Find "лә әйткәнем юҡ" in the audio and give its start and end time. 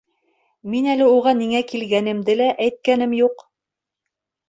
2.43-3.49